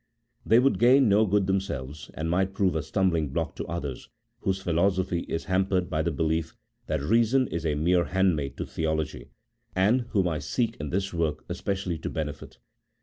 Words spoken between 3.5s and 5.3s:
to others, whose philosophy